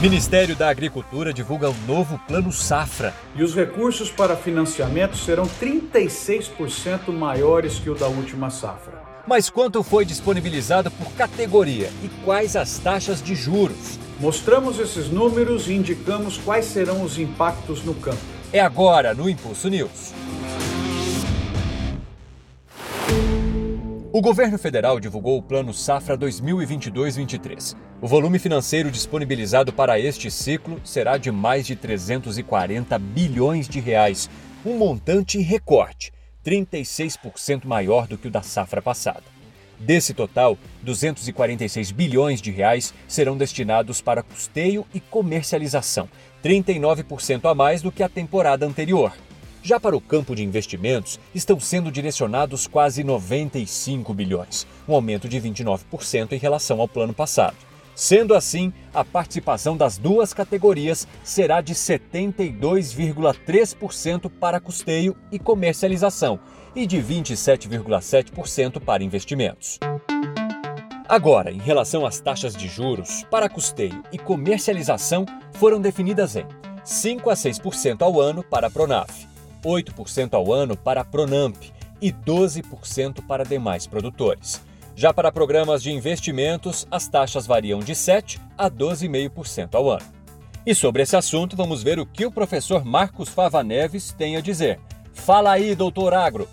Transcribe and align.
Ministério 0.00 0.54
da 0.54 0.68
Agricultura 0.68 1.32
divulga 1.32 1.68
um 1.68 1.76
novo 1.84 2.20
Plano 2.28 2.52
Safra. 2.52 3.12
E 3.34 3.42
os 3.42 3.52
recursos 3.52 4.08
para 4.08 4.36
financiamento 4.36 5.16
serão 5.16 5.44
36% 5.60 7.08
maiores 7.12 7.80
que 7.80 7.90
o 7.90 7.96
da 7.96 8.06
última 8.06 8.48
safra. 8.48 9.02
Mas 9.26 9.50
quanto 9.50 9.82
foi 9.82 10.04
disponibilizado 10.04 10.88
por 10.88 11.10
categoria 11.14 11.90
e 12.04 12.08
quais 12.24 12.54
as 12.54 12.78
taxas 12.78 13.20
de 13.20 13.34
juros? 13.34 13.98
Mostramos 14.20 14.78
esses 14.78 15.08
números 15.08 15.68
e 15.68 15.74
indicamos 15.74 16.38
quais 16.38 16.66
serão 16.66 17.02
os 17.02 17.18
impactos 17.18 17.82
no 17.82 17.94
campo. 17.94 18.22
É 18.52 18.60
agora 18.60 19.12
no 19.12 19.28
Impulso 19.28 19.68
News. 19.68 20.14
O 24.18 24.20
governo 24.20 24.58
federal 24.58 24.98
divulgou 24.98 25.38
o 25.38 25.42
Plano 25.42 25.72
Safra 25.72 26.18
2022-23. 26.18 27.76
O 28.00 28.08
volume 28.08 28.40
financeiro 28.40 28.90
disponibilizado 28.90 29.72
para 29.72 29.96
este 30.00 30.28
ciclo 30.28 30.80
será 30.82 31.16
de 31.16 31.30
mais 31.30 31.64
de 31.64 31.76
340 31.76 32.98
bilhões 32.98 33.68
de 33.68 33.78
reais, 33.78 34.28
um 34.66 34.76
montante 34.76 35.38
recorde, 35.38 36.12
36% 36.44 37.64
maior 37.64 38.08
do 38.08 38.18
que 38.18 38.26
o 38.26 38.30
da 38.30 38.42
safra 38.42 38.82
passada. 38.82 39.22
Desse 39.78 40.12
total, 40.12 40.58
246 40.82 41.92
bilhões 41.92 42.42
de 42.42 42.50
reais 42.50 42.92
serão 43.06 43.36
destinados 43.36 44.00
para 44.00 44.24
custeio 44.24 44.84
e 44.92 44.98
comercialização, 44.98 46.08
39% 46.42 47.48
a 47.48 47.54
mais 47.54 47.82
do 47.82 47.92
que 47.92 48.02
a 48.02 48.08
temporada 48.08 48.66
anterior. 48.66 49.12
Já 49.68 49.78
para 49.78 49.94
o 49.94 50.00
campo 50.00 50.34
de 50.34 50.42
investimentos, 50.42 51.20
estão 51.34 51.60
sendo 51.60 51.92
direcionados 51.92 52.66
quase 52.66 53.04
95 53.04 54.14
bilhões, 54.14 54.66
um 54.88 54.94
aumento 54.94 55.28
de 55.28 55.38
29% 55.38 56.32
em 56.32 56.38
relação 56.38 56.80
ao 56.80 56.88
plano 56.88 57.12
passado. 57.12 57.54
Sendo 57.94 58.34
assim, 58.34 58.72
a 58.94 59.04
participação 59.04 59.76
das 59.76 59.98
duas 59.98 60.32
categorias 60.32 61.06
será 61.22 61.60
de 61.60 61.74
72,3% 61.74 64.30
para 64.40 64.58
custeio 64.58 65.14
e 65.30 65.38
comercialização 65.38 66.40
e 66.74 66.86
de 66.86 66.96
27,7% 66.96 68.80
para 68.80 69.04
investimentos. 69.04 69.78
Agora, 71.06 71.52
em 71.52 71.58
relação 71.58 72.06
às 72.06 72.18
taxas 72.18 72.56
de 72.56 72.68
juros, 72.68 73.22
para 73.30 73.50
custeio 73.50 74.02
e 74.10 74.16
comercialização 74.16 75.26
foram 75.52 75.78
definidas 75.78 76.36
em 76.36 76.46
5 76.82 77.28
a 77.28 77.34
6% 77.34 78.00
ao 78.00 78.18
ano 78.18 78.42
para 78.42 78.68
a 78.68 78.70
Pronaf, 78.70 79.27
8% 79.64 80.34
ao 80.34 80.52
ano 80.52 80.76
para 80.76 81.00
a 81.00 81.04
Pronamp 81.04 81.56
e 82.00 82.12
12% 82.12 83.26
para 83.26 83.44
demais 83.44 83.86
produtores. 83.86 84.62
Já 84.94 85.12
para 85.12 85.30
programas 85.30 85.82
de 85.82 85.92
investimentos, 85.92 86.86
as 86.90 87.06
taxas 87.06 87.46
variam 87.46 87.80
de 87.80 87.94
7 87.94 88.40
a 88.56 88.70
12,5% 88.70 89.74
ao 89.74 89.90
ano. 89.90 90.06
E 90.66 90.74
sobre 90.74 91.02
esse 91.02 91.16
assunto, 91.16 91.56
vamos 91.56 91.82
ver 91.82 91.98
o 91.98 92.06
que 92.06 92.26
o 92.26 92.32
professor 92.32 92.84
Marcos 92.84 93.28
Fava 93.28 93.62
Neves 93.62 94.12
tem 94.12 94.36
a 94.36 94.40
dizer. 94.40 94.80
Fala 95.12 95.52
aí, 95.52 95.74
doutor 95.74 96.12
Agro! 96.12 96.48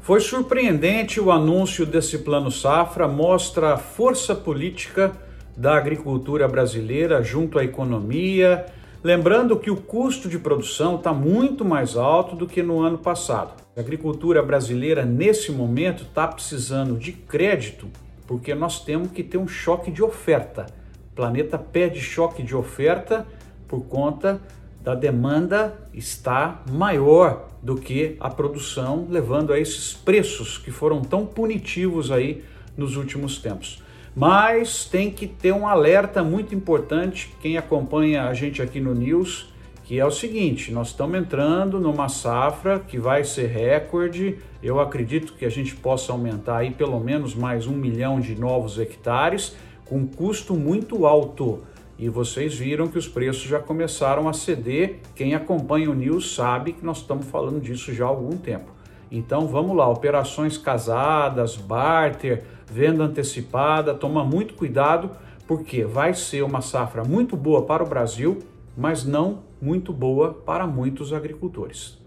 Foi 0.00 0.20
surpreendente 0.20 1.20
o 1.20 1.30
anúncio 1.30 1.86
desse 1.86 2.18
plano 2.18 2.50
safra, 2.50 3.08
mostra 3.08 3.74
a 3.74 3.78
força 3.78 4.34
política 4.34 5.12
da 5.56 5.76
agricultura 5.76 6.48
brasileira 6.48 7.22
junto 7.22 7.58
à 7.58 7.64
economia, 7.64 8.66
Lembrando 9.04 9.58
que 9.58 9.70
o 9.70 9.76
custo 9.76 10.30
de 10.30 10.38
produção 10.38 10.96
está 10.96 11.12
muito 11.12 11.62
mais 11.62 11.94
alto 11.94 12.34
do 12.34 12.46
que 12.46 12.62
no 12.62 12.80
ano 12.80 12.96
passado. 12.96 13.52
A 13.76 13.80
agricultura 13.80 14.42
brasileira, 14.42 15.04
nesse 15.04 15.52
momento, 15.52 16.04
está 16.04 16.26
precisando 16.26 16.96
de 16.96 17.12
crédito 17.12 17.86
porque 18.26 18.54
nós 18.54 18.82
temos 18.82 19.12
que 19.12 19.22
ter 19.22 19.36
um 19.36 19.46
choque 19.46 19.90
de 19.90 20.02
oferta. 20.02 20.64
O 21.12 21.14
planeta 21.14 21.58
pede 21.58 22.00
choque 22.00 22.42
de 22.42 22.56
oferta 22.56 23.26
por 23.68 23.82
conta 23.82 24.40
da 24.82 24.94
demanda 24.94 25.78
estar 25.92 26.64
maior 26.72 27.50
do 27.62 27.76
que 27.76 28.16
a 28.18 28.30
produção, 28.30 29.06
levando 29.10 29.52
a 29.52 29.60
esses 29.60 29.92
preços 29.92 30.56
que 30.56 30.70
foram 30.70 31.02
tão 31.02 31.26
punitivos 31.26 32.10
aí 32.10 32.42
nos 32.74 32.96
últimos 32.96 33.36
tempos. 33.36 33.83
Mas 34.14 34.84
tem 34.84 35.10
que 35.10 35.26
ter 35.26 35.52
um 35.52 35.66
alerta 35.66 36.22
muito 36.22 36.54
importante, 36.54 37.34
quem 37.40 37.58
acompanha 37.58 38.24
a 38.24 38.34
gente 38.34 38.62
aqui 38.62 38.80
no 38.80 38.94
News, 38.94 39.52
que 39.82 39.98
é 39.98 40.06
o 40.06 40.10
seguinte: 40.10 40.70
nós 40.72 40.88
estamos 40.88 41.18
entrando 41.18 41.80
numa 41.80 42.08
safra 42.08 42.78
que 42.78 42.98
vai 42.98 43.24
ser 43.24 43.46
recorde. 43.46 44.38
Eu 44.62 44.78
acredito 44.78 45.34
que 45.34 45.44
a 45.44 45.50
gente 45.50 45.74
possa 45.74 46.12
aumentar 46.12 46.58
aí 46.58 46.70
pelo 46.70 47.00
menos 47.00 47.34
mais 47.34 47.66
um 47.66 47.74
milhão 47.74 48.20
de 48.20 48.38
novos 48.38 48.78
hectares, 48.78 49.56
com 49.84 50.06
custo 50.06 50.54
muito 50.54 51.06
alto. 51.06 51.62
E 51.98 52.08
vocês 52.08 52.54
viram 52.54 52.88
que 52.88 52.98
os 52.98 53.06
preços 53.06 53.42
já 53.42 53.58
começaram 53.58 54.28
a 54.28 54.32
ceder. 54.32 55.00
Quem 55.14 55.34
acompanha 55.34 55.90
o 55.90 55.94
News 55.94 56.34
sabe 56.34 56.72
que 56.72 56.84
nós 56.84 56.98
estamos 56.98 57.26
falando 57.26 57.60
disso 57.60 57.92
já 57.92 58.04
há 58.04 58.08
algum 58.08 58.36
tempo. 58.36 58.72
Então 59.10 59.46
vamos 59.46 59.76
lá, 59.76 59.88
operações 59.88 60.58
casadas, 60.58 61.56
barter, 61.56 62.42
venda 62.66 63.04
antecipada, 63.04 63.94
toma 63.94 64.24
muito 64.24 64.54
cuidado, 64.54 65.10
porque 65.46 65.84
vai 65.84 66.14
ser 66.14 66.42
uma 66.42 66.60
safra 66.60 67.04
muito 67.04 67.36
boa 67.36 67.62
para 67.62 67.82
o 67.82 67.88
Brasil, 67.88 68.38
mas 68.76 69.04
não 69.04 69.40
muito 69.60 69.92
boa 69.92 70.32
para 70.32 70.66
muitos 70.66 71.12
agricultores. 71.12 71.98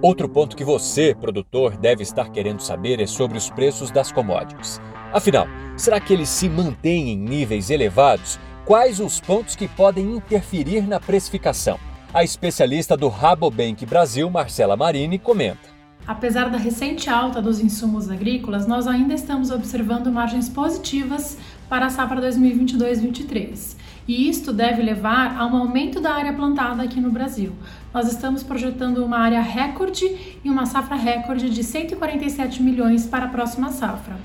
Outro 0.00 0.28
ponto 0.28 0.56
que 0.56 0.64
você, 0.64 1.14
produtor, 1.14 1.76
deve 1.76 2.02
estar 2.02 2.30
querendo 2.30 2.60
saber 2.60 3.00
é 3.00 3.06
sobre 3.06 3.36
os 3.36 3.50
preços 3.50 3.90
das 3.90 4.12
commodities. 4.12 4.80
Afinal, 5.12 5.46
será 5.76 5.98
que 5.98 6.12
eles 6.12 6.28
se 6.28 6.48
mantêm 6.48 7.10
em 7.10 7.16
níveis 7.16 7.70
elevados? 7.70 8.38
Quais 8.64 9.00
os 9.00 9.20
pontos 9.20 9.56
que 9.56 9.66
podem 9.66 10.16
interferir 10.16 10.86
na 10.86 11.00
precificação? 11.00 11.78
A 12.12 12.22
especialista 12.22 12.96
do 12.96 13.08
Rabobank 13.08 13.84
Brasil, 13.86 14.30
Marcela 14.30 14.76
Marini, 14.76 15.18
comenta. 15.18 15.77
Apesar 16.08 16.48
da 16.48 16.56
recente 16.56 17.10
alta 17.10 17.42
dos 17.42 17.60
insumos 17.60 18.10
agrícolas, 18.10 18.66
nós 18.66 18.86
ainda 18.86 19.12
estamos 19.12 19.50
observando 19.50 20.10
margens 20.10 20.48
positivas 20.48 21.36
para 21.68 21.84
a 21.84 21.90
safra 21.90 22.18
2022-23. 22.22 23.76
E 24.08 24.26
isto 24.26 24.50
deve 24.50 24.80
levar 24.80 25.36
a 25.36 25.44
um 25.44 25.54
aumento 25.54 26.00
da 26.00 26.14
área 26.14 26.32
plantada 26.32 26.82
aqui 26.82 26.98
no 26.98 27.10
Brasil. 27.10 27.52
Nós 27.92 28.10
estamos 28.10 28.42
projetando 28.42 29.04
uma 29.04 29.18
área 29.18 29.42
recorde 29.42 30.38
e 30.42 30.48
uma 30.48 30.64
safra 30.64 30.96
recorde 30.96 31.50
de 31.50 31.62
147 31.62 32.62
milhões 32.62 33.04
para 33.04 33.26
a 33.26 33.28
próxima 33.28 33.70
safra. 33.70 34.16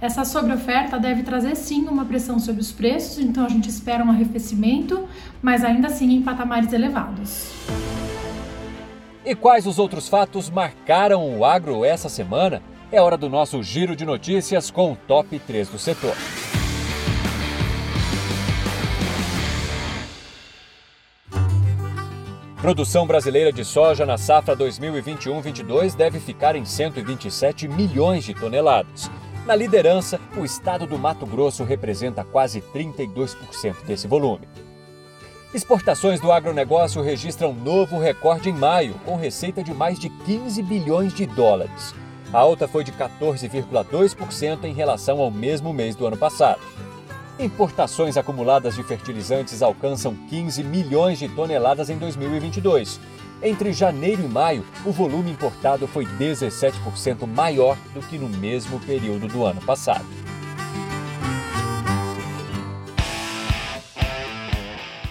Essa 0.00 0.24
sobreoferta 0.24 0.98
deve 0.98 1.22
trazer 1.22 1.54
sim 1.54 1.86
uma 1.86 2.06
pressão 2.06 2.40
sobre 2.40 2.60
os 2.60 2.72
preços, 2.72 3.20
então 3.20 3.46
a 3.46 3.48
gente 3.48 3.68
espera 3.68 4.02
um 4.02 4.10
arrefecimento, 4.10 5.04
mas 5.40 5.62
ainda 5.62 5.86
assim 5.86 6.12
em 6.12 6.22
patamares 6.22 6.72
elevados. 6.72 7.52
E 9.24 9.34
quais 9.34 9.66
os 9.66 9.78
outros 9.78 10.08
fatos 10.08 10.48
marcaram 10.48 11.38
o 11.38 11.44
agro 11.44 11.84
essa 11.84 12.08
semana? 12.08 12.62
É 12.90 13.00
hora 13.00 13.18
do 13.18 13.28
nosso 13.28 13.62
giro 13.62 13.94
de 13.94 14.04
notícias 14.04 14.70
com 14.70 14.92
o 14.92 14.96
top 14.96 15.38
3 15.38 15.68
do 15.68 15.78
setor. 15.78 16.14
Produção 22.62 23.06
brasileira 23.06 23.52
de 23.52 23.64
soja 23.64 24.04
na 24.04 24.18
safra 24.18 24.56
2021-22 24.56 25.94
deve 25.94 26.18
ficar 26.18 26.56
em 26.56 26.64
127 26.64 27.68
milhões 27.68 28.24
de 28.24 28.34
toneladas. 28.34 29.10
Na 29.46 29.54
liderança, 29.54 30.20
o 30.36 30.44
estado 30.44 30.86
do 30.86 30.98
Mato 30.98 31.26
Grosso 31.26 31.64
representa 31.64 32.24
quase 32.24 32.60
32% 32.60 33.84
desse 33.86 34.06
volume. 34.06 34.46
Exportações 35.52 36.20
do 36.20 36.30
agronegócio 36.30 37.02
registram 37.02 37.52
novo 37.52 37.98
recorde 37.98 38.48
em 38.48 38.52
maio, 38.52 38.94
com 39.04 39.16
receita 39.16 39.64
de 39.64 39.74
mais 39.74 39.98
de 39.98 40.08
15 40.08 40.62
bilhões 40.62 41.12
de 41.12 41.26
dólares. 41.26 41.92
A 42.32 42.38
alta 42.38 42.68
foi 42.68 42.84
de 42.84 42.92
14,2% 42.92 44.62
em 44.62 44.72
relação 44.72 45.20
ao 45.20 45.28
mesmo 45.28 45.72
mês 45.72 45.96
do 45.96 46.06
ano 46.06 46.16
passado. 46.16 46.60
Importações 47.36 48.16
acumuladas 48.16 48.76
de 48.76 48.84
fertilizantes 48.84 49.60
alcançam 49.60 50.14
15 50.28 50.62
milhões 50.62 51.18
de 51.18 51.28
toneladas 51.28 51.90
em 51.90 51.98
2022. 51.98 53.00
Entre 53.42 53.72
janeiro 53.72 54.22
e 54.22 54.28
maio, 54.28 54.64
o 54.84 54.92
volume 54.92 55.32
importado 55.32 55.88
foi 55.88 56.06
17% 56.06 57.26
maior 57.26 57.76
do 57.92 58.00
que 58.02 58.16
no 58.18 58.28
mesmo 58.28 58.78
período 58.78 59.26
do 59.26 59.44
ano 59.44 59.60
passado. 59.62 60.06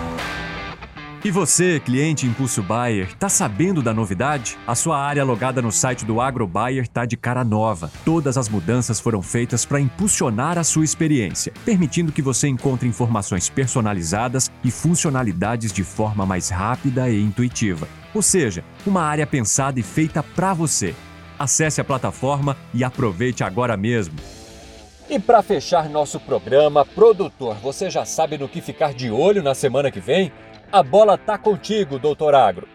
E 1.25 1.31
você, 1.31 1.81
cliente 1.81 2.27
Impulso 2.27 2.63
Buyer, 2.63 3.17
tá 3.17 3.31
sabendo 3.31 3.81
da 3.81 3.95
novidade? 3.95 4.59
A 4.67 4.75
sua 4.75 4.99
área 4.99 5.25
logada 5.25 5.63
no 5.63 5.73
site 5.73 6.05
do 6.05 6.21
AgroBuyer 6.21 6.87
tá 6.87 7.07
de 7.07 7.17
cara 7.17 7.43
nova. 7.43 7.91
Todas 8.05 8.37
as 8.37 8.47
mudanças 8.47 9.01
foram 9.01 9.23
feitas 9.23 9.65
para 9.65 9.81
impulsionar 9.81 10.59
a 10.59 10.63
sua 10.63 10.85
experiência, 10.85 11.51
permitindo 11.65 12.13
que 12.13 12.21
você 12.21 12.47
encontre 12.47 12.87
informações 12.87 13.49
personalizadas 13.49 14.51
e 14.63 14.71
funcionalidades 14.71 15.73
de 15.73 15.83
forma 15.83 16.27
mais 16.27 16.51
rápida 16.51 17.09
e 17.09 17.19
intuitiva. 17.19 17.89
Ou 18.13 18.21
seja, 18.21 18.63
uma 18.87 19.01
área 19.01 19.27
pensada 19.27 19.81
e 19.81 19.83
feita 19.83 20.23
para 20.23 20.53
você. 20.53 20.95
Acesse 21.39 21.81
a 21.81 21.85
plataforma 21.85 22.55
e 22.75 22.85
aproveite 22.85 23.43
agora 23.43 23.79
mesmo. 23.79 24.15
E 25.09 25.19
para 25.19 25.43
fechar 25.43 25.89
nosso 25.89 26.19
programa, 26.19 26.85
produtor, 26.85 27.57
você 27.63 27.91
já 27.91 28.05
sabe 28.05 28.37
no 28.37 28.49
que 28.49 28.61
ficar 28.61 28.93
de 28.93 29.11
olho 29.11 29.43
na 29.43 29.55
semana 29.55 29.91
que 29.91 30.01
vem? 30.01 30.33
A 30.75 30.83
bola 30.83 31.17
tá 31.17 31.39
contigo, 31.39 32.01
doutor 32.01 32.35
Agro. 32.35 32.67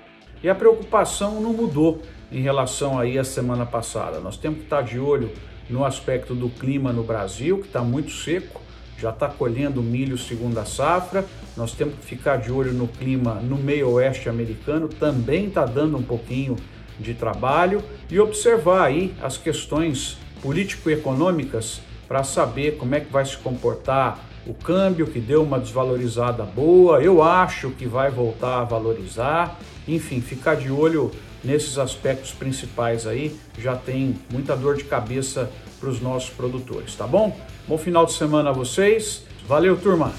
E 0.41 0.47
a 0.47 0.55
preocupação 0.55 1.41
não 1.41 1.51
mudou 1.51 2.01
em 2.31 2.39
relação 2.39 2.97
aí 2.97 3.19
à 3.19 3.25
semana 3.25 3.65
passada. 3.65 4.21
Nós 4.21 4.37
temos 4.37 4.59
que 4.59 4.63
estar 4.63 4.83
de 4.83 4.97
olho 4.97 5.29
no 5.69 5.83
aspecto 5.83 6.33
do 6.33 6.49
clima 6.49 6.93
no 6.93 7.03
Brasil, 7.03 7.57
que 7.57 7.67
está 7.67 7.81
muito 7.81 8.11
seco, 8.11 8.61
já 8.97 9.09
está 9.09 9.27
colhendo 9.27 9.83
milho 9.83 10.17
segunda 10.17 10.63
safra. 10.63 11.25
Nós 11.57 11.73
temos 11.73 11.95
que 11.95 12.05
ficar 12.05 12.37
de 12.37 12.49
olho 12.49 12.71
no 12.71 12.87
clima 12.87 13.33
no 13.33 13.57
meio 13.57 13.89
oeste 13.89 14.29
americano, 14.29 14.87
também 14.87 15.47
está 15.47 15.65
dando 15.65 15.97
um 15.97 16.01
pouquinho 16.01 16.55
de 16.97 17.13
trabalho 17.13 17.83
e 18.09 18.17
observar 18.17 18.85
aí 18.85 19.13
as 19.21 19.37
questões 19.37 20.17
político-econômicas 20.41 21.81
para 22.09 22.23
saber 22.23 22.77
como 22.77 22.95
é 22.95 22.99
que 22.99 23.11
vai 23.11 23.23
se 23.23 23.37
comportar 23.37 24.27
o 24.47 24.53
câmbio 24.53 25.05
que 25.05 25.19
deu 25.19 25.43
uma 25.43 25.59
desvalorizada 25.59 26.43
boa, 26.43 26.99
eu 27.03 27.21
acho 27.21 27.69
que 27.69 27.85
vai 27.85 28.09
voltar 28.09 28.61
a 28.61 28.63
valorizar. 28.63 29.59
Enfim, 29.87 30.19
ficar 30.19 30.55
de 30.55 30.71
olho 30.71 31.11
nesses 31.43 31.77
aspectos 31.77 32.31
principais 32.31 33.05
aí 33.05 33.39
já 33.59 33.75
tem 33.75 34.15
muita 34.33 34.55
dor 34.55 34.75
de 34.75 34.85
cabeça 34.85 35.51
para 35.79 35.87
os 35.87 36.01
nossos 36.01 36.31
produtores, 36.31 36.95
tá 36.95 37.05
bom? 37.05 37.37
Bom 37.67 37.77
final 37.77 38.07
de 38.07 38.13
semana 38.13 38.49
a 38.49 38.53
vocês. 38.53 39.23
Valeu, 39.47 39.77
turma! 39.77 40.11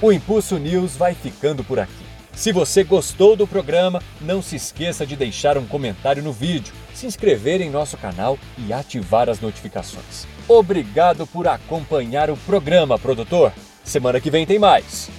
O 0.00 0.12
Impulso 0.12 0.58
News 0.58 0.94
vai 0.94 1.14
ficando 1.14 1.64
por 1.64 1.78
aqui. 1.78 2.07
Se 2.38 2.52
você 2.52 2.84
gostou 2.84 3.34
do 3.34 3.48
programa, 3.48 4.00
não 4.20 4.40
se 4.40 4.54
esqueça 4.54 5.04
de 5.04 5.16
deixar 5.16 5.58
um 5.58 5.66
comentário 5.66 6.22
no 6.22 6.32
vídeo, 6.32 6.72
se 6.94 7.04
inscrever 7.04 7.60
em 7.60 7.68
nosso 7.68 7.96
canal 7.96 8.38
e 8.56 8.72
ativar 8.72 9.28
as 9.28 9.40
notificações. 9.40 10.24
Obrigado 10.46 11.26
por 11.26 11.48
acompanhar 11.48 12.30
o 12.30 12.36
programa, 12.36 12.96
produtor. 12.96 13.52
Semana 13.82 14.20
que 14.20 14.30
vem 14.30 14.46
tem 14.46 14.56
mais. 14.56 15.10